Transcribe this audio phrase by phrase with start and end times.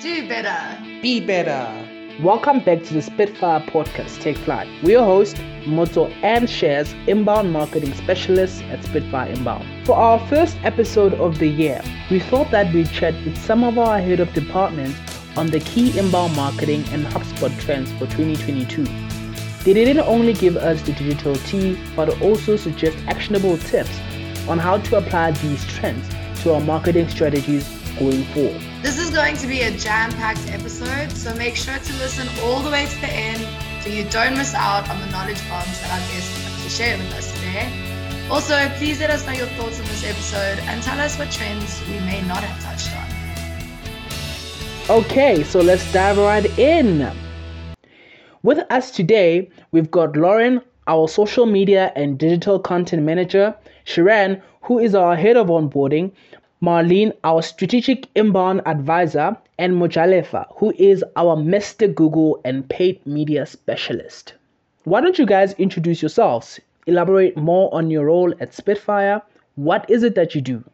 [0.00, 0.82] Do better.
[1.02, 1.68] Be better.
[2.22, 4.66] Welcome back to the Spitfire Podcast Take Flight.
[4.82, 9.66] We're your host, Moto and Shares, inbound marketing specialists at Spitfire Inbound.
[9.84, 13.76] For our first episode of the year, we thought that we'd chat with some of
[13.76, 14.98] our head of departments
[15.36, 18.84] on the key inbound marketing and HubSpot trends for 2022.
[19.64, 24.00] They didn't only give us the digital tea, but also suggest actionable tips
[24.48, 26.08] on how to apply these trends
[26.42, 28.60] to our marketing strategies going forward.
[28.82, 32.60] This is going to be a jam packed episode, so make sure to listen all
[32.60, 33.46] the way to the end
[33.82, 36.96] so you don't miss out on the knowledge bombs that our guests have to share
[36.96, 37.70] with us today.
[38.30, 41.82] Also, please let us know your thoughts on this episode and tell us what trends
[41.88, 43.04] we may not have touched on.
[44.98, 47.12] Okay, so let's dive right in.
[48.42, 54.78] With us today, we've got Lauren, our social media and digital content manager, Sharan, who
[54.78, 56.12] is our head of onboarding,
[56.62, 61.94] Marlene, our strategic inbound advisor, and Mojalefa, who is our Mr.
[61.94, 64.34] Google and paid media specialist.
[64.84, 66.60] Why don't you guys introduce yourselves?
[66.86, 69.22] Elaborate more on your role at Spitfire.
[69.54, 70.64] What is it that you do?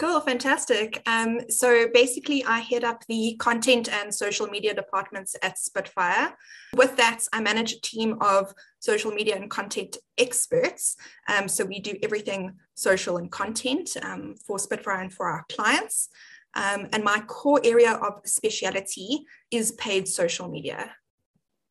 [0.00, 1.02] Cool, fantastic.
[1.06, 6.34] Um, so basically, I head up the content and social media departments at Spitfire.
[6.74, 10.96] With that, I manage a team of social media and content experts.
[11.28, 16.08] Um, so we do everything social and content um, for Spitfire and for our clients.
[16.54, 20.90] Um, and my core area of speciality is paid social media.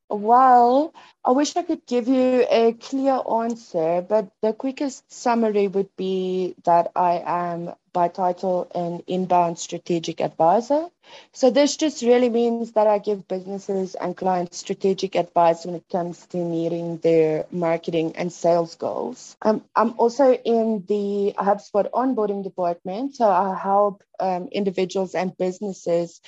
[0.09, 0.93] Well,
[1.23, 6.55] I wish I could give you a clear answer, but the quickest summary would be
[6.63, 10.88] that I am by title an inbound strategic advisor.
[11.33, 15.83] So this just really means that I give businesses and clients strategic advice when it
[15.92, 19.36] comes to meeting their marketing and sales goals.
[19.42, 26.22] Um, I'm also in the HubSpot onboarding department, so I help um, individuals and businesses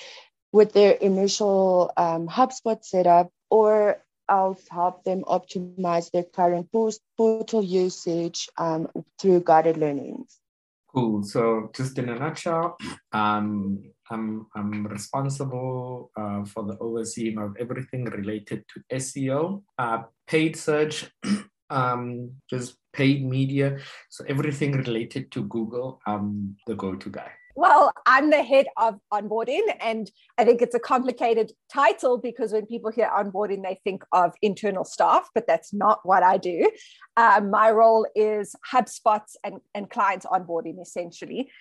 [0.52, 8.50] with their initial um, HubSpot setup or I'll help them optimize their current portal usage
[8.58, 8.90] um,
[9.20, 10.41] through guided learnings.
[10.94, 11.24] Cool.
[11.24, 12.76] So, just in a nutshell,
[13.14, 20.58] um, I'm, I'm responsible uh, for the overseeing of everything related to SEO, uh, paid
[20.58, 21.10] search,
[21.70, 23.78] um, just paid media.
[24.10, 27.32] So, everything related to Google, I'm the go to guy.
[27.56, 32.66] Well, I'm the head of onboarding, and I think it's a complicated title because when
[32.66, 36.70] people hear onboarding, they think of internal staff, but that's not what I do.
[37.18, 41.52] Um, my role is HubSpots and, and clients onboarding essentially.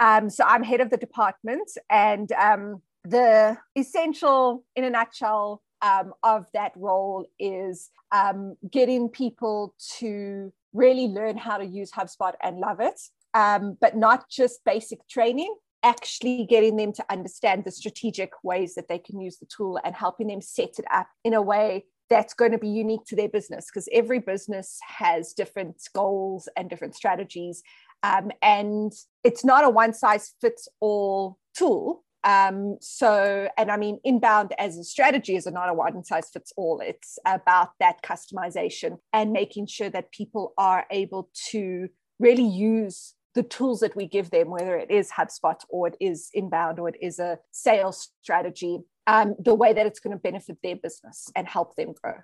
[0.00, 6.12] Um, so I'm head of the department, and um, the essential, in a nutshell, um,
[6.22, 12.58] of that role is um, getting people to really learn how to use HubSpot and
[12.58, 13.00] love it
[13.36, 18.88] um, but not just basic training, actually getting them to understand the strategic ways that
[18.88, 22.32] they can use the tool and helping them set it up in a way that's
[22.32, 26.94] going to be unique to their business because every business has different goals and different
[26.94, 27.62] strategies.
[28.02, 28.92] Um, and
[29.22, 32.04] it's not a one size fits all tool.
[32.24, 36.54] Um, so, and I mean, inbound as a strategy is not a one size fits
[36.56, 36.80] all.
[36.80, 43.44] It's about that customization and making sure that people are able to really use the
[43.44, 46.96] tools that we give them, whether it is HubSpot or it is inbound or it
[47.00, 51.46] is a sales strategy, um, the way that it's going to benefit their business and
[51.46, 52.14] help them grow.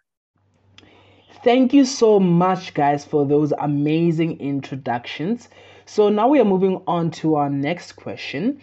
[1.44, 5.48] Thank you so much, guys, for those amazing introductions.
[5.86, 8.60] So now we are moving on to our next question.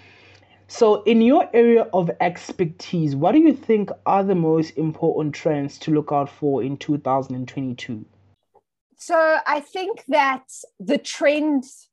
[0.71, 5.79] So, in your area of expertise, what do you think are the most important trends
[5.79, 8.05] to look out for in 2022?
[8.95, 10.43] So, I think that
[10.79, 11.88] the trends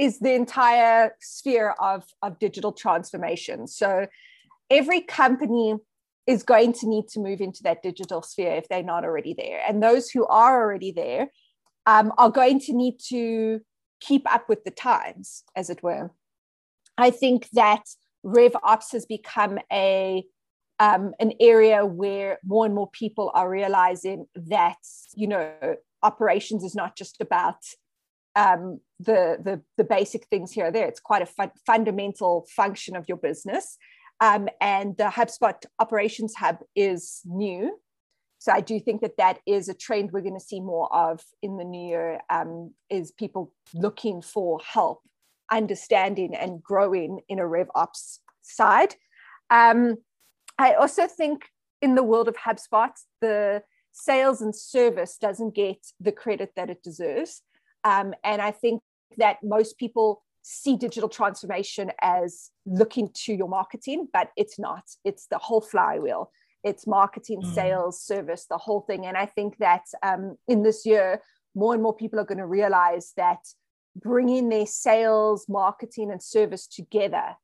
[0.00, 3.66] is the entire sphere of, of digital transformation.
[3.66, 4.06] So
[4.70, 5.76] every company
[6.26, 9.60] is going to need to move into that digital sphere if they're not already there.
[9.68, 11.28] And those who are already there
[11.84, 13.60] um, are going to need to
[14.00, 16.12] keep up with the times, as it were.
[16.96, 17.82] I think that
[18.24, 20.24] RevOps has become a
[20.78, 24.78] um, an area where more and more people are realizing that
[25.14, 27.56] you know operations is not just about
[28.36, 30.86] um, the, the, the basic things here or there.
[30.86, 33.76] It's quite a fun, fundamental function of your business.
[34.20, 37.78] Um, and the HubSpot Operations Hub is new.
[38.38, 41.22] So I do think that that is a trend we're going to see more of
[41.42, 45.02] in the new year um, is people looking for help
[45.50, 48.94] understanding and growing in a RevOps side.
[49.50, 49.96] Um,
[50.58, 51.46] I also think
[51.82, 53.62] in the world of HubSpot, the
[53.92, 57.42] sales and service doesn't get the credit that it deserves.
[57.84, 58.82] Um, and I think
[59.16, 64.84] that most people see digital transformation as looking to your marketing, but it's not.
[65.04, 66.30] It's the whole flywheel.
[66.62, 67.54] It's marketing, mm.
[67.54, 69.06] sales, service, the whole thing.
[69.06, 71.20] And I think that um, in this year,
[71.54, 73.40] more and more people are going to realize that
[73.96, 77.36] bringing their sales, marketing, and service together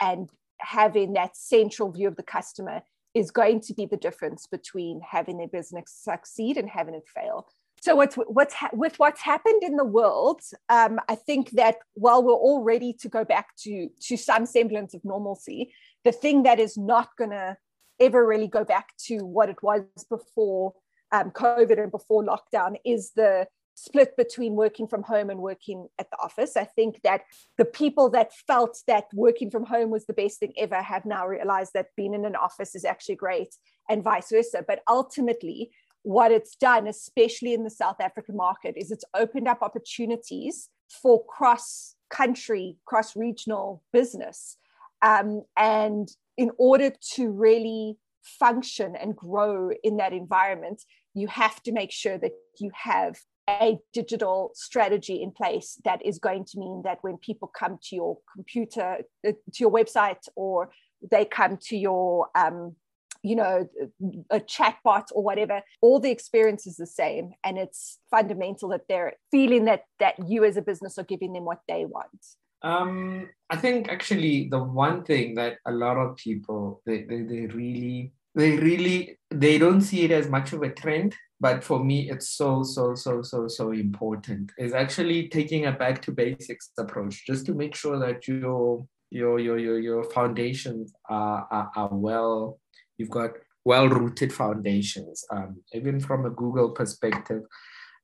[0.00, 2.82] and having that central view of the customer
[3.14, 7.46] is going to be the difference between having their business succeed and having it fail.
[7.80, 12.22] So what's what's ha- with what's happened in the world, um, I think that while
[12.22, 15.72] we're all ready to go back to to some semblance of normalcy,
[16.04, 17.56] the thing that is not going to
[17.98, 20.74] ever really go back to what it was before
[21.12, 26.10] um, COVID and before lockdown is the split between working from home and working at
[26.10, 26.56] the office.
[26.56, 27.22] I think that
[27.56, 31.26] the people that felt that working from home was the best thing ever have now
[31.26, 33.54] realized that being in an office is actually great
[33.88, 34.62] and vice versa.
[34.66, 35.70] But ultimately,
[36.02, 40.68] what it's done, especially in the South African market, is it's opened up opportunities
[41.02, 44.56] for cross country, cross regional business.
[45.02, 50.82] Um, and in order to really function and grow in that environment,
[51.14, 53.16] you have to make sure that you have
[53.48, 57.96] a digital strategy in place that is going to mean that when people come to
[57.96, 60.70] your computer, uh, to your website, or
[61.10, 62.76] they come to your um,
[63.22, 63.68] you know
[64.30, 67.32] a chatbot or whatever all the experience is the same.
[67.44, 71.44] And it's fundamental that they're feeling that that you as a business are giving them
[71.44, 72.26] what they want.
[72.62, 77.46] Um i think actually the one thing that a lot of people they, they, they
[77.46, 82.10] really they really they don't see it as much of a trend but for me
[82.10, 87.26] it's so so so so so important is actually taking a back to basics approach
[87.26, 92.60] just to make sure that your your your your, your foundations are, are, are well
[93.00, 93.30] you've got
[93.64, 97.42] well-rooted foundations um, even from a google perspective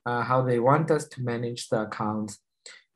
[0.06, 2.38] uh, how they want us to manage the accounts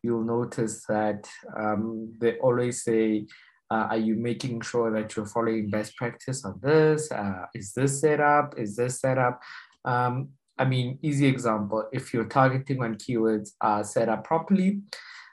[0.03, 3.27] you'll notice that um, they always say
[3.71, 7.11] uh, are you making sure that you're following best practice on this?
[7.13, 8.55] Uh, is this set up?
[8.59, 9.41] Is this set up?
[9.85, 14.81] Um, I mean, easy example, if you're targeting on keywords are set up properly,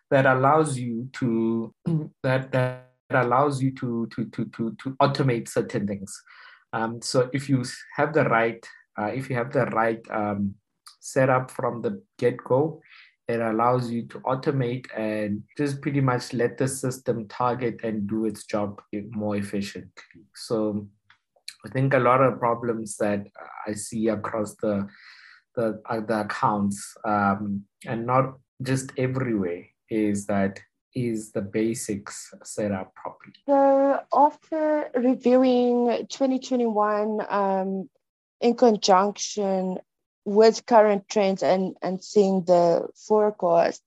[0.09, 1.73] that allows you to
[2.23, 6.21] that that allows you to to to to, to automate certain things.
[6.73, 7.63] Um, so if you
[7.95, 8.65] have the right
[8.97, 10.55] uh, if you have the right um,
[10.99, 12.81] setup from the get go,
[13.27, 18.25] it allows you to automate and just pretty much let the system target and do
[18.25, 18.81] its job
[19.11, 20.23] more efficiently.
[20.33, 20.87] So
[21.65, 23.27] I think a lot of problems that
[23.67, 24.87] I see across the
[25.55, 30.59] the, uh, the accounts um, and not just everywhere is that
[31.05, 33.33] is the basics set up properly.
[33.45, 37.89] So after reviewing 2021 um,
[38.41, 39.79] in conjunction
[40.25, 43.81] with current trends and, and seeing the forecast,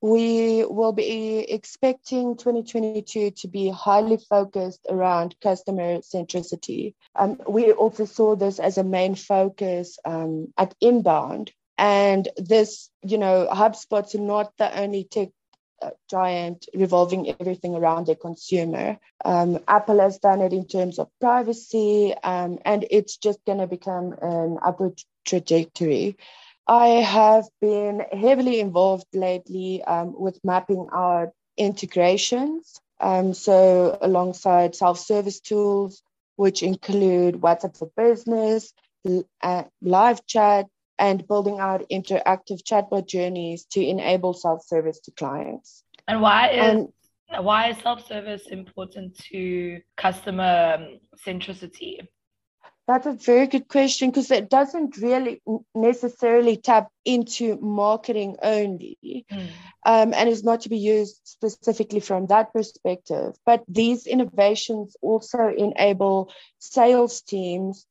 [0.00, 6.94] we will be expecting 2022 to be highly focused around customer centricity.
[7.16, 11.52] Um, we also saw this as a main focus um, at Inbound.
[11.78, 15.28] And this, you know, HubSpot's not the only tech
[16.10, 18.98] giant revolving everything around their consumer.
[19.24, 23.66] Um, Apple has done it in terms of privacy, um, and it's just going to
[23.66, 26.16] become an upward trajectory.
[26.66, 32.80] I have been heavily involved lately um, with mapping our integrations.
[33.00, 36.02] Um, so, alongside self service tools,
[36.36, 38.72] which include WhatsApp for Business,
[39.42, 40.66] uh, live chat,
[40.98, 45.84] and building out interactive chatbot journeys to enable self service to clients.
[46.06, 46.74] And why is
[47.30, 50.78] and, why is self service important to customer
[51.26, 52.06] centricity?
[52.88, 55.42] That's a very good question because it doesn't really
[55.74, 59.50] necessarily tap into marketing only mm.
[59.84, 63.34] um, and is not to be used specifically from that perspective.
[63.44, 67.84] But these innovations also enable sales teams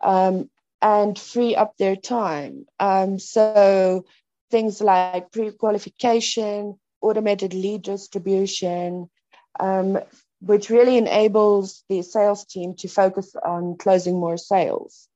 [0.00, 0.50] um,
[0.82, 2.66] and free up their time.
[2.78, 4.04] Um, so
[4.50, 9.10] things like pre qualification, automated lead distribution,
[9.58, 9.98] um,
[10.40, 15.08] which really enables the sales team to focus on closing more sales.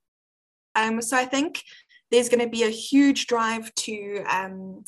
[0.75, 1.63] Um, so I think
[2.11, 4.85] there's going to be a huge drive to um,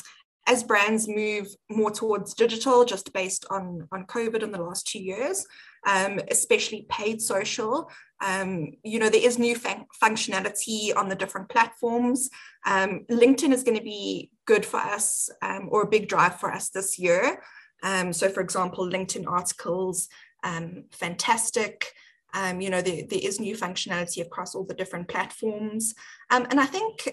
[0.47, 4.99] as brands move more towards digital, just based on on COVID in the last two
[4.99, 5.45] years,
[5.85, 7.89] um, especially paid social.
[8.21, 12.29] Um, you know, there is new fun- functionality on the different platforms.
[12.65, 16.51] Um, LinkedIn is going to be good for us, um, or a big drive for
[16.51, 17.41] us this year.
[17.83, 20.09] Um, so, for example, LinkedIn articles
[20.43, 21.91] um, fantastic.
[22.35, 25.95] You know, there, there is new functionality across all the different platforms.
[26.29, 27.09] And I think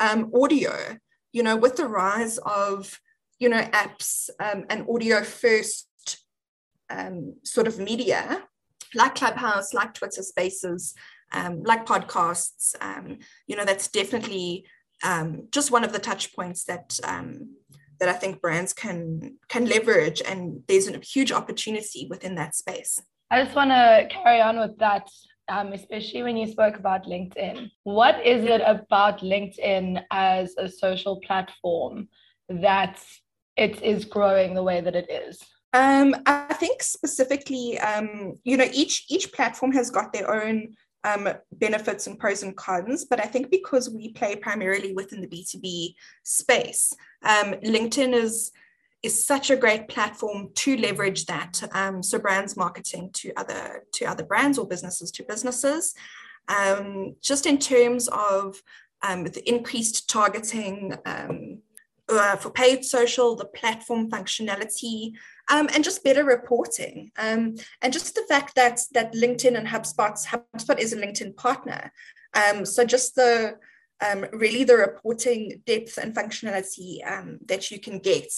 [0.00, 0.96] audio,
[1.32, 3.00] you know, with the rise of
[3.38, 5.88] you know, apps um, and audio first
[6.90, 8.42] um, sort of media,
[8.94, 10.94] like Clubhouse, like Twitter Spaces,
[11.32, 14.66] um, like podcasts, um, you know, that's definitely
[15.02, 17.56] um, just one of the touch points that um,
[18.00, 23.00] that I think brands can can leverage, and there's a huge opportunity within that space.
[23.30, 25.08] I just want to carry on with that,
[25.48, 27.70] um, especially when you spoke about LinkedIn.
[27.82, 32.08] What is it about LinkedIn as a social platform
[32.48, 33.02] that
[33.56, 35.40] it is growing the way that it is?
[35.74, 41.28] Um, I think specifically, um, you know, each each platform has got their own um,
[41.52, 45.94] benefits and pros and cons, but I think because we play primarily within the B2B
[46.22, 46.92] space,
[47.24, 48.52] um, LinkedIn is
[49.02, 51.60] is such a great platform to leverage that.
[51.72, 55.92] Um, so brands marketing to other to other brands or businesses to businesses.
[56.46, 58.62] Um, just in terms of
[59.02, 60.94] the increased targeting
[62.08, 65.12] uh, for paid social, the platform functionality,
[65.50, 67.10] um, and just better reporting.
[67.18, 71.92] Um, and just the fact that that LinkedIn and HubSpot, HubSpot is a LinkedIn partner.
[72.34, 73.56] Um, so just the
[74.04, 78.28] um, really the reporting depth and functionality um, that you can get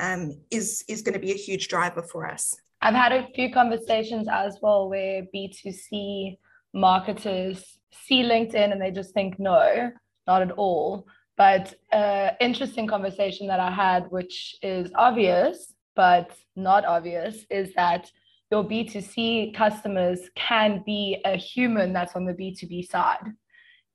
[0.00, 2.54] um, is is going to be a huge driver for us.
[2.80, 6.38] I've had a few conversations as well where B2C
[6.72, 9.90] marketers see LinkedIn and they just think no,
[10.26, 11.06] not at all.
[11.36, 18.08] But uh, interesting conversation that I had, which is obvious but not obvious, is that
[18.52, 23.26] your B2C customers can be a human that's on the B2B side.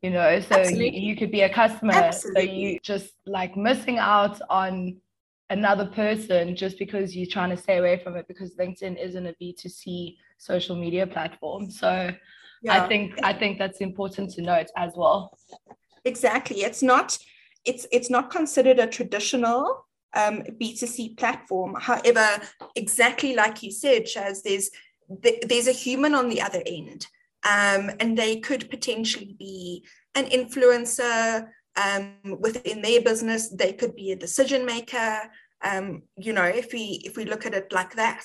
[0.01, 2.45] You know, so you, you, could be a customer, Absolutely.
[2.45, 4.97] so you just like missing out on
[5.49, 9.33] another person just because you're trying to stay away from it because LinkedIn isn't a
[9.41, 11.71] B2C social media platform.
[11.71, 12.11] So
[12.63, 12.83] yeah.
[12.83, 15.37] I think I think that's important to note as well.
[16.03, 16.63] Exactly.
[16.63, 17.17] It's not
[17.63, 21.75] it's it's not considered a traditional um, B2C platform.
[21.79, 22.27] However,
[22.75, 24.07] exactly like you said,
[24.43, 24.69] there's
[25.47, 27.07] there's a human on the other end,
[27.43, 33.49] um, and they could potentially be an influencer um, within their business.
[33.49, 35.21] They could be a decision maker.
[35.63, 38.23] Um, you know, if we if we look at it like that.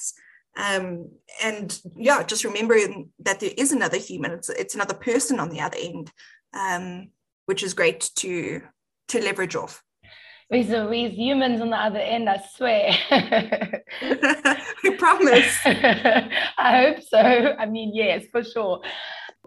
[0.56, 1.10] Um,
[1.42, 4.32] and yeah, just remembering that there is another human.
[4.32, 6.10] It's it's another person on the other end,
[6.52, 7.10] um,
[7.46, 8.62] which is great to
[9.08, 9.84] to leverage off.
[10.50, 12.90] We're, we're humans on the other end, I swear.
[14.82, 15.58] we promise.
[15.64, 17.18] I hope so.
[17.18, 18.80] I mean, yes, for sure.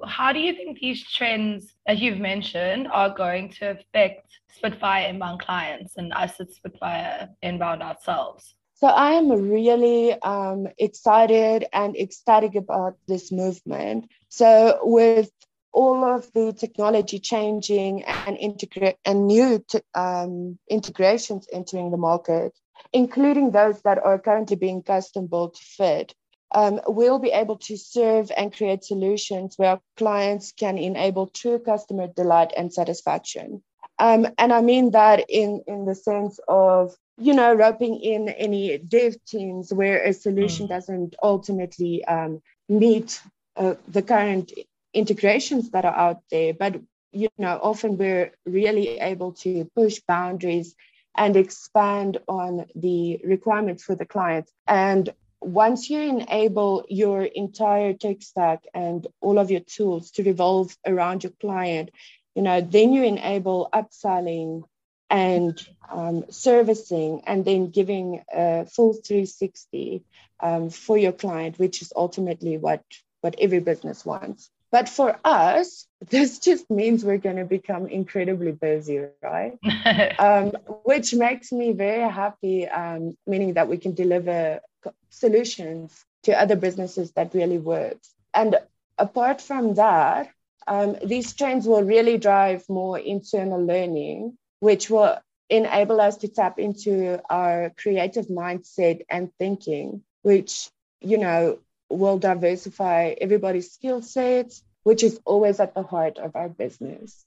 [0.05, 5.41] How do you think these trends that you've mentioned are going to affect Spitfire inbound
[5.41, 8.53] clients and us at Spitfire inbound ourselves?
[8.75, 14.09] So I am really um, excited and ecstatic about this movement.
[14.29, 15.31] So with
[15.73, 19.63] all of the technology changing and integrate and new
[19.93, 22.53] um, integrations entering the market,
[22.93, 26.15] including those that are currently being custom built to fit,
[26.53, 32.07] um, we'll be able to serve and create solutions where clients can enable true customer
[32.07, 33.63] delight and satisfaction.
[33.99, 38.77] Um, and I mean that in, in the sense of, you know, roping in any
[38.79, 40.69] dev teams where a solution mm.
[40.69, 43.21] doesn't ultimately um, meet
[43.55, 44.51] uh, the current
[44.93, 46.79] integrations that are out there, but
[47.11, 50.75] you know, often we're really able to push boundaries
[51.15, 54.49] and expand on the requirements for the client.
[54.65, 55.09] And
[55.41, 61.23] once you enable your entire tech stack and all of your tools to revolve around
[61.23, 61.89] your client,
[62.35, 64.63] you know, then you enable upselling
[65.09, 65.59] and
[65.91, 70.03] um, servicing and then giving a full 360
[70.39, 72.83] um, for your client, which is ultimately what,
[73.19, 74.49] what every business wants.
[74.71, 79.57] But for us, this just means we're going to become incredibly busy, right?
[80.19, 80.51] um,
[80.83, 84.61] which makes me very happy, um, meaning that we can deliver
[85.09, 87.97] solutions to other businesses that really work.
[88.33, 88.55] And
[88.97, 90.29] apart from that,
[90.67, 95.17] um, these trends will really drive more internal learning, which will
[95.49, 100.69] enable us to tap into our creative mindset and thinking, which,
[101.01, 101.59] you know,
[101.91, 107.25] will diversify everybody's skill sets, which is always at the heart of our business.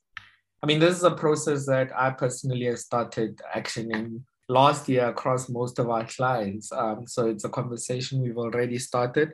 [0.63, 5.49] I mean, this is a process that I personally have started actioning last year across
[5.49, 6.73] most of our clients.
[6.73, 9.33] Um, so it's a conversation we've already started.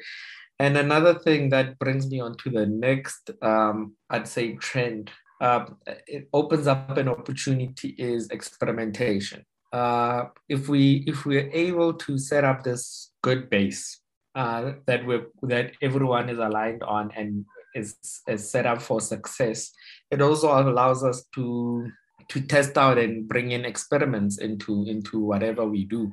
[0.58, 5.10] And another thing that brings me on to the next, um, I'd say, trend.
[5.40, 5.66] Uh,
[6.06, 9.44] it opens up an opportunity is experimentation.
[9.72, 13.99] Uh, if we if we're able to set up this good base
[14.34, 17.44] uh, that we that everyone is aligned on and
[17.74, 17.96] is,
[18.28, 19.72] is set up for success,
[20.10, 21.90] it also allows us to
[22.28, 26.10] to test out and bring in experiments into into whatever we do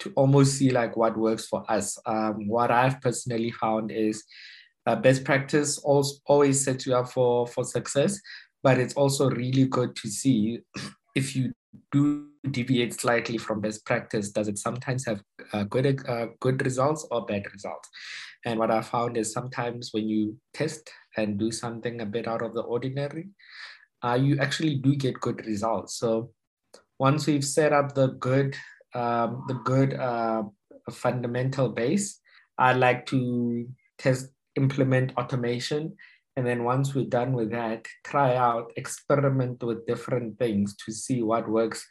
[0.00, 1.96] to almost see like what works for us.
[2.06, 4.24] Um, what i've personally found is
[4.86, 8.18] uh, best practice always, always sets you up for for success
[8.62, 10.60] but it's also really good to see
[11.14, 11.52] if you
[11.92, 17.06] do deviate slightly from best practice does it sometimes have uh, good uh, good results
[17.10, 17.88] or bad results
[18.44, 22.42] and what i found is sometimes when you test and do something a bit out
[22.42, 23.28] of the ordinary
[24.02, 25.96] uh, you actually do get good results.
[25.96, 26.32] So
[26.98, 28.56] once we've set up the good,
[28.94, 30.44] um, the good uh,
[30.90, 32.20] fundamental base,
[32.58, 35.96] I like to test, implement automation.
[36.36, 41.22] And then once we're done with that, try out, experiment with different things to see
[41.22, 41.86] what works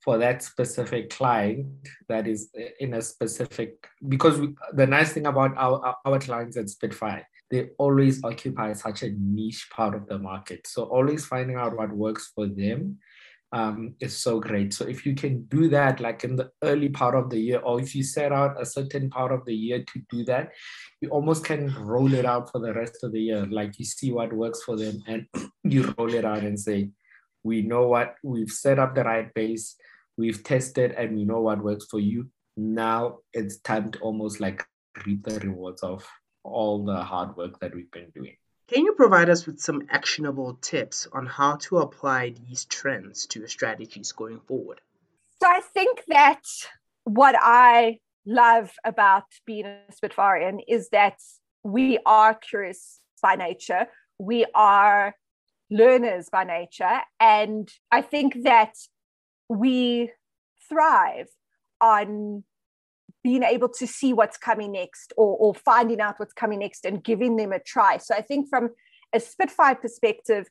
[0.00, 1.66] for that specific client
[2.08, 6.56] that is eh, in a specific because we, the nice thing about our, our clients
[6.56, 10.66] at Spitfire they always occupy such a niche part of the market.
[10.66, 12.98] So always finding out what works for them
[13.52, 14.72] um, is so great.
[14.72, 17.80] So if you can do that, like in the early part of the year, or
[17.80, 20.52] if you set out a certain part of the year to do that,
[21.00, 23.46] you almost can roll it out for the rest of the year.
[23.46, 25.26] Like you see what works for them, and
[25.64, 26.90] you roll it out and say,
[27.42, 29.76] "We know what we've set up the right base,
[30.16, 34.64] we've tested, and we know what works for you." Now it's time to almost like
[35.06, 36.06] reap the rewards of
[36.44, 38.36] all the hard work that we've been doing.
[38.68, 43.40] Can you provide us with some actionable tips on how to apply these trends to
[43.40, 44.80] your strategies going forward?
[45.42, 46.42] So I think that
[47.04, 51.18] what I love about being a Spitfarian is that
[51.64, 53.88] we are curious by nature.
[54.18, 55.14] We are
[55.70, 57.00] learners by nature.
[57.18, 58.74] And I think that
[59.48, 60.12] we
[60.68, 61.28] thrive
[61.80, 62.44] on
[63.22, 67.04] being able to see what's coming next or, or finding out what's coming next and
[67.04, 67.96] giving them a try.
[67.98, 68.70] So I think from
[69.12, 70.48] a Spitfire perspective,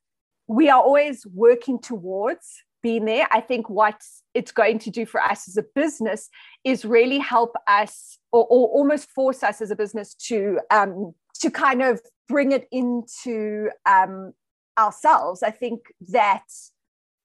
[0.47, 3.27] we are always working towards being there.
[3.31, 4.01] I think what
[4.33, 6.29] it's going to do for us as a business
[6.63, 11.49] is really help us or, or almost force us as a business to um, to
[11.49, 14.33] kind of bring it into um,
[14.77, 15.43] ourselves.
[15.43, 16.43] I think that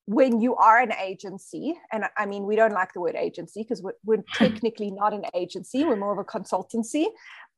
[0.06, 3.82] when you are an agency, and I mean, we don't like the word agency because
[3.82, 7.06] we're, we're technically not an agency, we're more of a consultancy.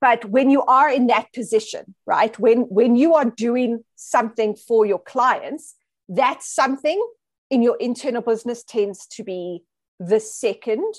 [0.00, 4.86] But when you are in that position, right, when, when you are doing something for
[4.86, 5.74] your clients,
[6.08, 7.04] that's something
[7.50, 9.62] in your internal business tends to be
[9.98, 10.94] the second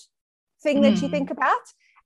[0.61, 0.81] thing mm.
[0.81, 1.13] that you hmm.
[1.13, 1.61] think about.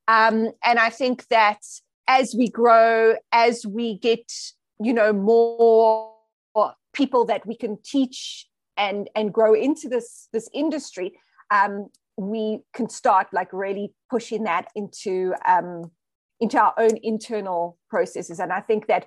[0.08, 1.60] Um, and I think that
[2.08, 4.32] as we grow, as we get,
[4.80, 6.14] you know, more
[6.94, 11.14] people that we can teach and and grow into this this industry
[11.52, 15.92] um, we can start like really pushing that into um,
[16.40, 18.40] into our own internal processes.
[18.40, 19.06] And i think that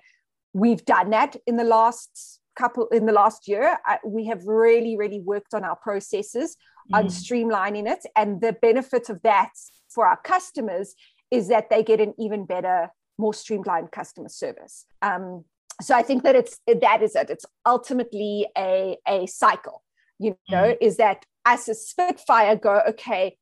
[0.52, 3.78] we've done that in the last couple in the last year.
[3.84, 6.56] I, we have really really worked on our processes
[6.90, 6.98] mm.
[6.98, 8.04] on streamlining it.
[8.16, 9.50] And the benefit of that
[9.88, 10.94] for our customers
[11.30, 14.86] is that they get an even better more streamlined customer service.
[15.02, 15.44] Um,
[15.80, 17.30] so I think that it's that is it.
[17.30, 19.82] It's ultimately a a cycle.
[20.18, 20.76] You know, mm.
[20.80, 23.36] is that as a Spitfire go okay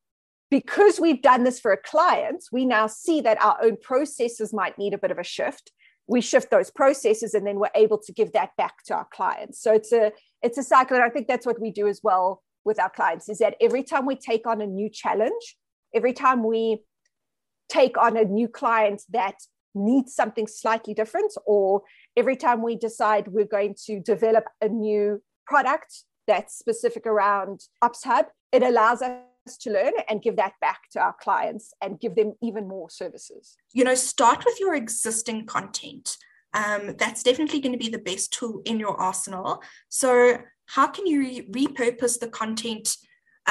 [0.51, 4.79] because we've done this for a client, we now see that our own processes might
[4.79, 5.73] need a bit of a shift.
[6.07, 9.61] We shift those processes, and then we're able to give that back to our clients.
[9.63, 12.43] So it's a it's a cycle, and I think that's what we do as well
[12.65, 13.29] with our clients.
[13.29, 15.57] Is that every time we take on a new challenge,
[15.95, 16.83] every time we
[17.69, 19.37] take on a new client that
[19.75, 21.83] needs something slightly different, or
[22.17, 28.27] every time we decide we're going to develop a new product that's specific around OpsHub,
[28.53, 29.19] it allows us
[29.61, 33.57] to learn and give that back to our clients and give them even more services.
[33.73, 36.17] You know, start with your existing content.
[36.55, 39.63] Um, that's definitely going to be the best tool in your arsenal.
[39.89, 42.97] So, how can you re- repurpose the content,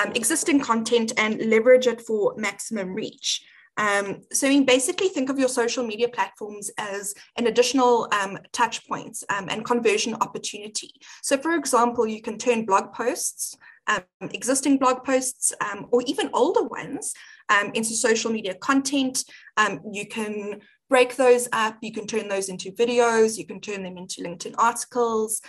[0.02, 3.46] um, existing content, and leverage it for maximum reach?
[3.78, 9.24] Um, so, basically, think of your social media platforms as an additional um, touch points
[9.30, 10.94] um, and conversion opportunity.
[11.22, 13.58] So, for example, you can turn blog posts,
[13.88, 17.14] um, existing blog posts, um, or even older ones
[17.50, 19.24] um, into social media content.
[19.92, 23.98] you can break those up, you can turn those into videos, you can turn them
[23.98, 25.42] into LinkedIn articles.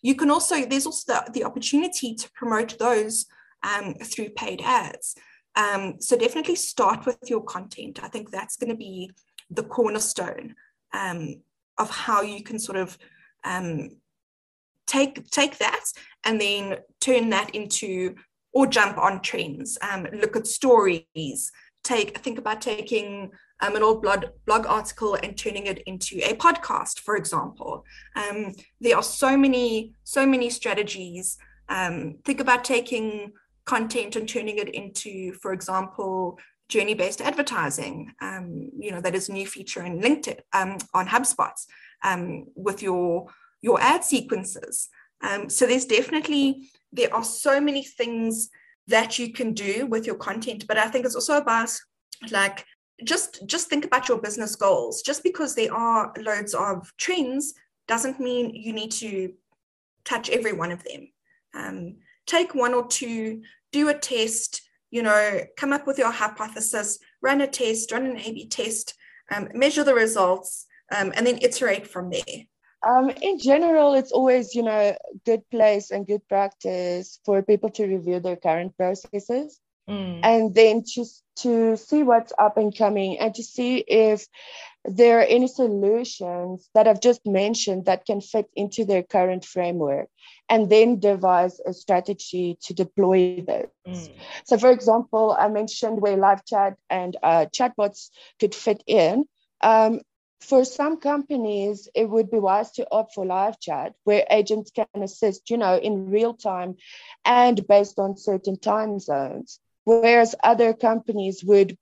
[0.00, 3.26] you can also, there's also the, the opportunity to promote those
[4.02, 5.14] through paid ads.
[5.58, 8.02] Um, so definitely start with your content.
[8.02, 9.10] I think that's going to be
[9.50, 10.54] the cornerstone
[10.94, 11.42] um,
[11.78, 12.96] of how you can sort of
[13.44, 13.90] um,
[14.86, 15.84] take take that
[16.24, 18.14] and then turn that into
[18.52, 19.76] or jump on trends.
[19.82, 21.50] Um, look at stories.
[21.82, 26.36] Take think about taking um, an old blog blog article and turning it into a
[26.36, 27.84] podcast, for example.
[28.14, 31.36] Um, there are so many so many strategies
[32.24, 33.32] think about taking
[33.68, 38.12] content and turning it into, for example, journey-based advertising.
[38.20, 41.56] Um, you know, that is a new feature in LinkedIn um, on HubSpot
[42.02, 43.26] um, with your
[43.60, 44.88] your ad sequences.
[45.26, 48.50] Um, so there's definitely there are so many things
[48.86, 51.70] that you can do with your content, but I think it's also about
[52.30, 52.64] like
[53.04, 55.02] just just think about your business goals.
[55.02, 57.54] Just because there are loads of trends
[57.86, 59.32] doesn't mean you need to
[60.04, 61.02] touch every one of them.
[61.54, 66.98] Um, take one or two, do a test, you know, come up with your hypothesis,
[67.22, 68.94] run a test, run an A B test,
[69.30, 72.46] um, measure the results, um, and then iterate from there.
[72.86, 77.86] Um, in general, it's always, you know, good place and good practice for people to
[77.86, 79.58] review their current processes
[79.90, 80.20] mm.
[80.22, 84.26] and then just to see what's up and coming and to see if
[84.90, 90.08] there are any solutions that I've just mentioned that can fit into their current framework
[90.48, 93.68] and then devise a strategy to deploy those.
[93.86, 94.12] Mm.
[94.44, 99.26] So, for example, I mentioned where live chat and uh, chatbots could fit in.
[99.60, 100.00] Um,
[100.40, 104.86] for some companies, it would be wise to opt for live chat where agents can
[105.02, 106.76] assist, you know, in real time
[107.24, 109.60] and based on certain time zones.
[109.88, 111.78] Whereas other companies would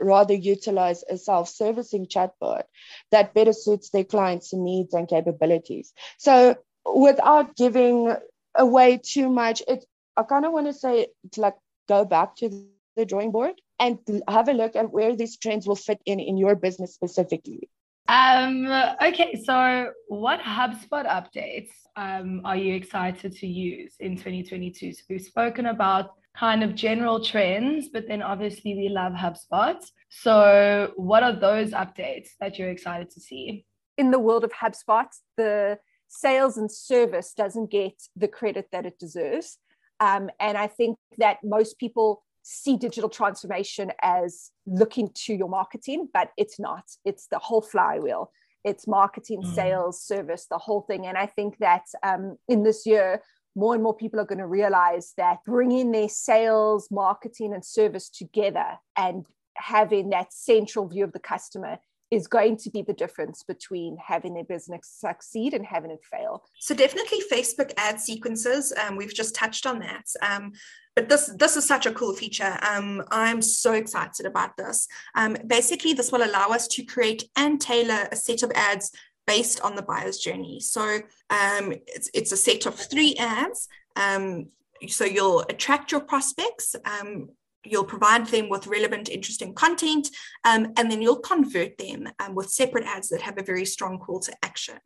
[0.00, 2.62] rather utilize a self servicing chatbot
[3.10, 5.92] that better suits their clients' needs and capabilities.
[6.16, 8.16] So, without giving
[8.54, 9.84] away too much, it,
[10.16, 12.48] I kind of want to say, like, go back to
[12.96, 16.38] the drawing board and have a look at where these trends will fit in in
[16.38, 17.68] your business specifically.
[18.08, 18.66] Um,
[19.02, 24.94] okay, so what HubSpot updates um, are you excited to use in 2022?
[24.94, 29.78] So we've spoken about kind of general trends, but then obviously we love HubSpot.
[30.08, 33.66] So what are those updates that you're excited to see?
[33.98, 38.98] In the world of HubSpot, the sales and service doesn't get the credit that it
[38.98, 39.58] deserves.
[40.00, 46.08] Um, and I think that most people see digital transformation as looking to your marketing,
[46.14, 46.84] but it's not.
[47.04, 48.32] It's the whole flywheel.
[48.64, 49.54] It's marketing, mm.
[49.54, 51.06] sales, service, the whole thing.
[51.06, 53.20] And I think that um, in this year,
[53.60, 58.08] more and more people are going to realize that bringing their sales, marketing, and service
[58.08, 61.78] together and having that central view of the customer
[62.10, 66.42] is going to be the difference between having a business succeed and having it fail.
[66.58, 68.72] So definitely Facebook ad sequences.
[68.82, 70.06] Um, we've just touched on that.
[70.22, 70.52] Um,
[70.96, 72.58] but this this is such a cool feature.
[72.68, 74.88] Um, I'm so excited about this.
[75.14, 78.90] Um, basically, this will allow us to create and tailor a set of ads
[79.26, 80.60] based on the buyer's journey.
[80.60, 80.82] So
[81.30, 83.68] um, it's, it's a set of three ads.
[83.96, 84.46] Um,
[84.88, 87.28] so you'll attract your prospects um,
[87.64, 90.08] you'll provide them with relevant, interesting content,
[90.44, 93.98] um, and then you'll convert them um, with separate ads that have a very strong
[93.98, 94.78] call to action.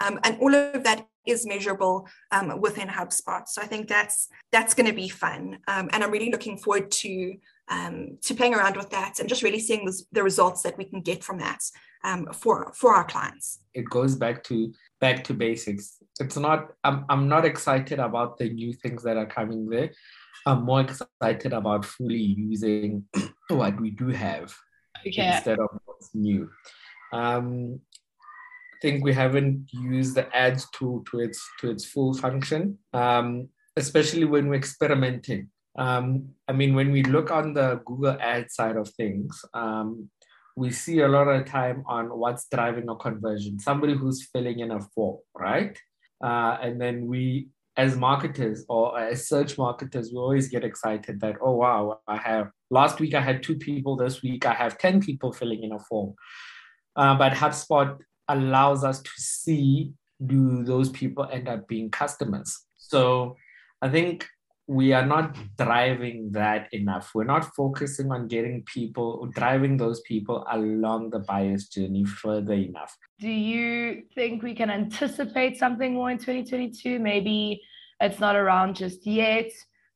[0.00, 3.42] Um, and all of that is measurable um, within HubSpot.
[3.46, 6.90] So I think that's that's going to be fun, um, and I'm really looking forward
[6.90, 7.34] to
[7.70, 10.84] um, to playing around with that and just really seeing this, the results that we
[10.84, 11.60] can get from that
[12.34, 13.60] for for our clients.
[13.74, 16.02] It goes back to back to basics.
[16.18, 16.72] It's not.
[16.84, 19.90] I'm I'm not excited about the new things that are coming there.
[20.46, 23.04] I'm more excited about fully using
[23.48, 24.54] what we do have
[25.06, 25.34] okay.
[25.34, 26.50] instead of what's new.
[27.12, 27.80] Um,
[28.22, 33.48] I think we haven't used the ads tool to its to its full function, um,
[33.76, 35.50] especially when we're experimenting.
[35.80, 40.10] Um, I mean, when we look on the Google ad side of things, um,
[40.54, 44.72] we see a lot of time on what's driving a conversion, somebody who's filling in
[44.72, 45.78] a form, right?
[46.22, 51.36] Uh, and then we as marketers or as search marketers, we always get excited that,
[51.40, 55.00] oh, wow, I have last week I had two people, this week I have 10
[55.00, 56.14] people filling in a form.
[56.94, 57.96] Uh, but HubSpot
[58.28, 59.92] allows us to see
[60.26, 62.54] do those people end up being customers.
[62.76, 63.36] So
[63.80, 64.28] I think
[64.70, 67.10] we are not driving that enough.
[67.12, 72.96] We're not focusing on getting people, driving those people along the buyer's journey further enough.
[73.18, 77.00] Do you think we can anticipate something more in 2022?
[77.00, 77.60] Maybe
[78.00, 79.50] it's not around just yet,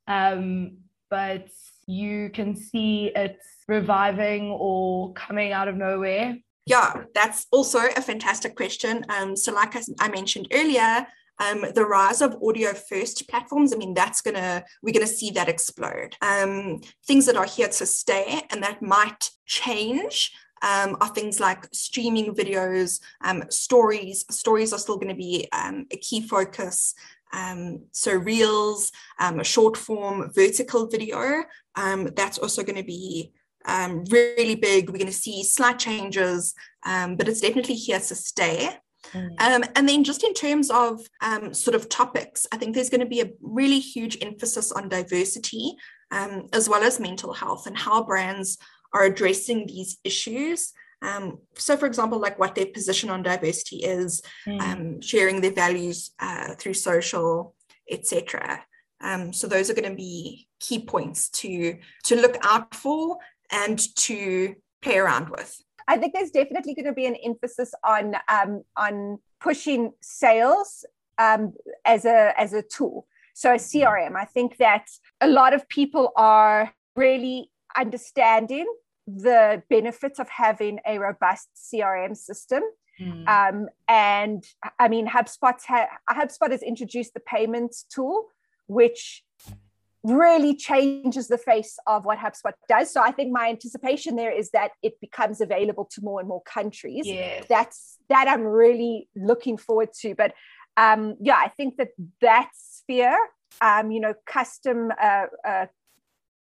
[0.08, 1.46] um, but
[1.86, 6.36] you can see it's reviving or coming out of nowhere?
[6.66, 9.04] Yeah, that's also a fantastic question.
[9.08, 11.06] Um, so, like I, I mentioned earlier,
[11.38, 15.12] um, the rise of audio first platforms, I mean, that's going to, we're going to
[15.12, 16.16] see that explode.
[16.22, 21.66] Um, things that are here to stay and that might change um, are things like
[21.72, 24.24] streaming videos, um, stories.
[24.30, 26.94] Stories are still going to be um, a key focus.
[27.32, 31.44] Um, so reels, um, short form vertical video,
[31.74, 33.32] um, that's also going to be
[34.08, 34.88] really big.
[34.88, 38.78] We're going to see slight changes, but it's definitely here to stay.
[39.12, 39.40] Mm.
[39.40, 43.00] Um, and then, just in terms of um, sort of topics, I think there's going
[43.00, 45.76] to be a really huge emphasis on diversity
[46.14, 48.58] um, as well as mental health and how brands
[48.92, 50.72] are addressing these issues.
[51.02, 54.60] Um, so, for example, like what their position on diversity is, mm.
[54.60, 57.54] Um, sharing their values uh, through social,
[57.90, 58.64] etc.
[59.00, 63.18] Um, so, those are going to be key points to to look out for
[63.50, 65.60] and to play around with.
[65.88, 70.84] I think there's definitely going to be an emphasis on um, on pushing sales
[71.18, 71.52] um,
[71.84, 73.06] as a as a tool.
[73.34, 74.88] So a CRM, I think that
[75.20, 78.66] a lot of people are really understanding
[79.06, 82.62] the benefits of having a robust CRM system.
[83.00, 83.28] Mm.
[83.28, 84.44] Um, and
[84.78, 88.26] I mean, HubSpot's ha- HubSpot has introduced the payments tool,
[88.68, 89.24] which
[90.04, 92.92] really changes the face of what HubSpot does.
[92.92, 96.42] So I think my anticipation there is that it becomes available to more and more
[96.42, 97.06] countries.
[97.06, 97.46] Yes.
[97.48, 100.14] That's that I'm really looking forward to.
[100.14, 100.34] But
[100.76, 101.88] um, yeah, I think that
[102.20, 103.16] that sphere,
[103.62, 105.66] um, you know, custom, uh, uh,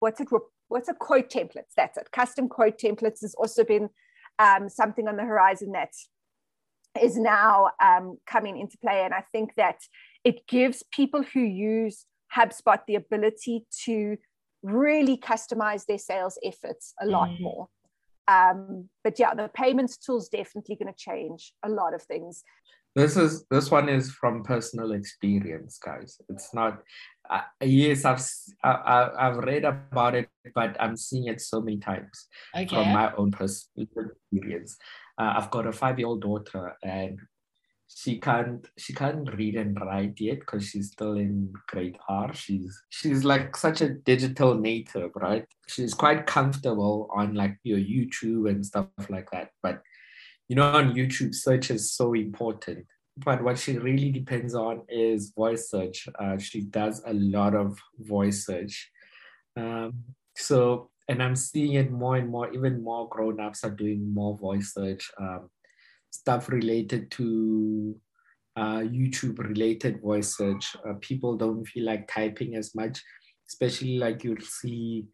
[0.00, 0.28] what's it?
[0.68, 1.74] What's a quote templates?
[1.76, 2.10] That's it.
[2.10, 3.90] Custom quote templates has also been
[4.38, 5.92] um, something on the horizon that
[7.00, 9.80] is now um, coming into play, and I think that
[10.24, 14.16] it gives people who use HubSpot the ability to
[14.62, 17.40] really customize their sales efforts a lot mm.
[17.40, 17.68] more.
[18.28, 22.44] Um, but yeah, the payments tool is definitely going to change a lot of things.
[22.94, 26.20] This is this one is from personal experience, guys.
[26.28, 26.82] It's not.
[27.28, 28.22] Uh, yes, I've
[28.62, 32.66] I, I've read about it, but I'm seeing it so many times okay.
[32.66, 34.76] from my own personal experience.
[35.18, 37.18] Uh, I've got a five-year-old daughter, and
[37.94, 42.34] she can't she can't read and write yet because she's still in grade R.
[42.34, 45.44] She's she's like such a digital native, right?
[45.68, 49.50] She's quite comfortable on like your YouTube and stuff like that.
[49.62, 49.82] But
[50.48, 52.86] you know, on YouTube, search is so important.
[53.16, 56.08] But what she really depends on is voice search.
[56.18, 58.90] Uh, she does a lot of voice search.
[59.56, 60.04] Um,
[60.36, 64.36] so, and I'm seeing it more and more, even more grown ups are doing more
[64.38, 65.10] voice search.
[65.20, 65.50] Um,
[66.12, 67.96] stuff related to
[68.56, 70.76] uh, YouTube related voice search.
[70.86, 73.02] Uh, people don't feel like typing as much,
[73.48, 75.06] especially like you'll see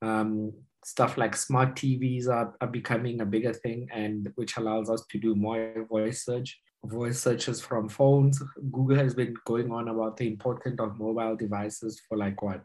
[0.00, 0.52] um,
[0.84, 5.18] stuff like smart TVs are, are becoming a bigger thing and which allows us to
[5.18, 6.60] do more voice search.
[6.84, 8.42] Voice searches from phones.
[8.70, 12.62] Google has been going on about the importance of mobile devices for like what,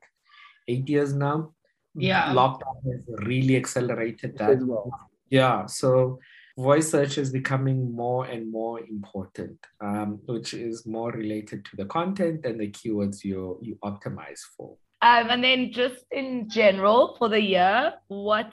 [0.67, 1.53] eight years now?
[1.95, 2.33] Yeah.
[2.33, 4.61] Lockdown has really accelerated that.
[4.61, 4.91] Well.
[5.29, 5.65] Yeah.
[5.67, 6.19] So
[6.59, 11.85] voice search is becoming more and more important, um, which is more related to the
[11.85, 14.75] content and the keywords you you optimize for.
[15.01, 18.51] Um, and then just in general for the year, what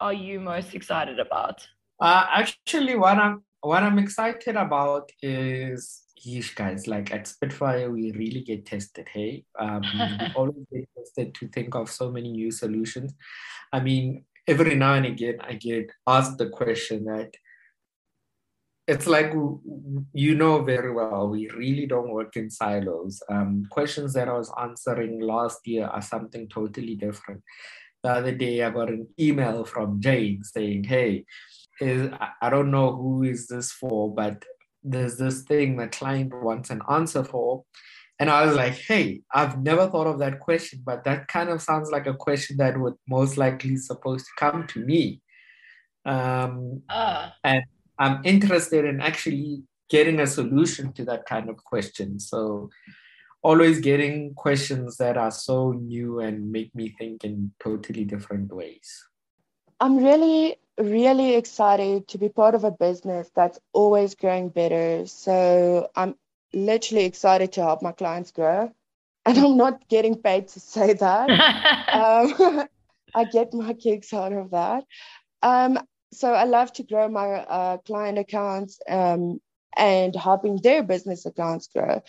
[0.00, 1.66] are you most excited about?
[2.00, 8.10] Uh, actually, what I'm what I'm excited about is yeesh guys like at spitfire we
[8.12, 9.82] really get tested hey um,
[10.20, 13.14] we always get tested to think of so many new solutions
[13.72, 17.30] i mean every now and again i get asked the question that
[18.88, 19.32] it's like
[20.14, 23.22] you know very well we really don't work in silos.
[23.28, 27.42] Um, questions that i was answering last year are something totally different.
[28.02, 31.26] The other day i got an email from jane saying hey
[31.80, 34.44] is, i don't know who is this for but
[34.82, 37.64] there's this thing the client wants an answer for.
[38.20, 41.60] And i was like hey i've never thought of that question but that kind of
[41.62, 45.20] sounds like a question that would most likely supposed to come to me.
[46.06, 47.28] Um, uh.
[47.44, 47.64] and
[47.98, 52.20] I'm interested in actually getting a solution to that kind of question.
[52.20, 52.70] So
[53.42, 59.04] always getting questions that are so new and make me think in totally different ways.
[59.80, 65.06] I'm really, really excited to be part of a business that's always growing better.
[65.06, 66.16] So I'm
[66.52, 68.72] literally excited to help my clients grow.
[69.24, 71.30] And I'm not getting paid to say that.
[71.92, 72.68] um,
[73.14, 74.84] I get my kicks out of that.
[75.42, 75.78] Um,
[76.12, 79.40] so I love to grow my uh, client accounts um,
[79.76, 82.02] and helping their business accounts grow.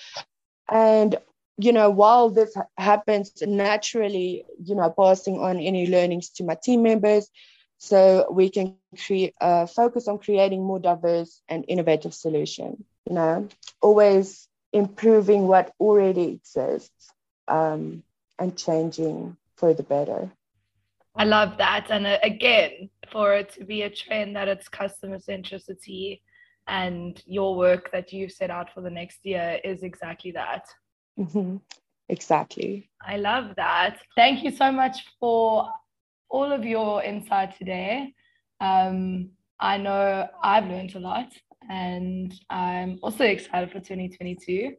[0.69, 1.17] And
[1.61, 6.83] you know, while this happens naturally, you know, passing on any learnings to my team
[6.83, 7.29] members,
[7.77, 12.83] so we can create uh, focus on creating more diverse and innovative solutions.
[13.09, 13.47] You know,
[13.81, 17.11] always improving what already exists
[17.47, 18.03] um,
[18.37, 20.31] and changing for the better.
[21.15, 21.87] I love that.
[21.89, 26.21] And uh, again, for it to be a trend that it's customer centricity
[26.67, 30.65] and your work that you've set out for the next year is exactly that.
[31.17, 31.57] Mm-hmm.
[32.09, 32.89] Exactly.
[33.05, 33.99] I love that.
[34.15, 35.69] Thank you so much for
[36.29, 38.13] all of your insight today.
[38.61, 41.31] Um, I know I've learned a lot.
[41.69, 44.73] and I'm also excited for 2022.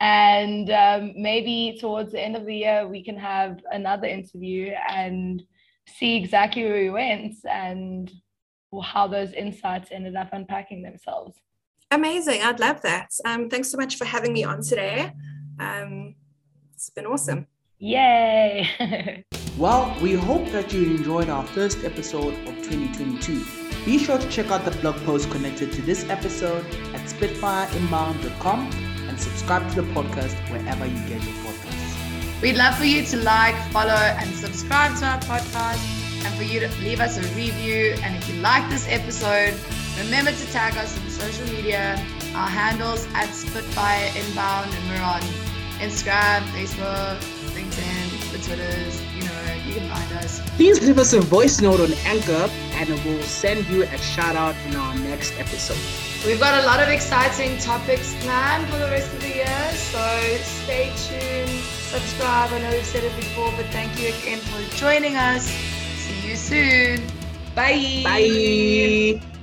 [0.00, 5.42] And um, maybe towards the end of the year, we can have another interview and
[5.96, 8.10] see exactly where we went and
[8.82, 11.36] how those insights ended up unpacking themselves.
[11.90, 12.42] Amazing.
[12.42, 13.10] I'd love that.
[13.24, 15.12] Um, thanks so much for having me on today.
[15.58, 16.14] Um,
[16.74, 17.46] it's been awesome.
[17.78, 19.24] Yay!
[19.58, 23.44] well, we hope that you enjoyed our first episode of 2022.
[23.84, 28.70] Be sure to check out the blog post connected to this episode at spitfireinbound.com
[29.08, 31.49] and subscribe to the podcast wherever you get your podcasts.
[32.42, 35.84] We'd love for you to like, follow, and subscribe to our podcast
[36.24, 37.94] and for you to leave us a review.
[38.02, 39.54] And if you like this episode,
[40.02, 42.02] remember to tag us on social media.
[42.34, 45.20] Our handles at Spitfire Inbound, and we're on
[45.80, 47.18] Instagram, Facebook,
[47.52, 49.02] LinkedIn, the Twitters.
[49.14, 50.40] You know, you can find us.
[50.56, 54.54] Please leave us a voice note on Anchor, and we'll send you a shout out
[54.66, 55.76] in our next episode.
[56.26, 60.00] We've got a lot of exciting topics planned for the rest of the year, so
[60.42, 61.50] stay tuned,
[61.90, 62.52] subscribe.
[62.52, 65.50] I know we've said it before, but thank you again for joining us.
[65.50, 67.06] See you soon.
[67.54, 68.02] Bye.
[68.04, 69.39] Bye.